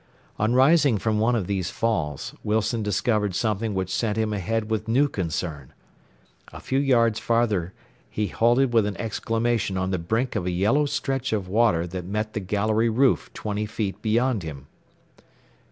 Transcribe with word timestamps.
On 0.39 0.55
rising 0.55 0.97
from 0.97 1.19
one 1.19 1.35
of 1.35 1.45
these 1.45 1.69
falls 1.69 2.33
Wilson 2.43 2.81
discovered 2.81 3.35
something 3.35 3.75
which 3.75 3.93
sent 3.93 4.17
him 4.17 4.33
ahead 4.33 4.67
with 4.71 4.87
new 4.87 5.07
concern. 5.07 5.73
A 6.51 6.59
few 6.59 6.79
yards 6.79 7.19
farther 7.19 7.73
he 8.09 8.25
halted 8.25 8.73
with 8.73 8.87
an 8.87 8.97
exclamation 8.97 9.77
on 9.77 9.91
the 9.91 9.99
brink 9.99 10.35
of 10.35 10.47
a 10.47 10.49
yellow 10.49 10.87
stretch 10.87 11.31
of 11.33 11.47
water 11.47 11.85
that 11.85 12.03
met 12.05 12.33
the 12.33 12.39
gallery 12.39 12.89
roof 12.89 13.29
twenty 13.35 13.67
feet 13.67 14.01
beyond 14.01 14.41
him. 14.41 14.65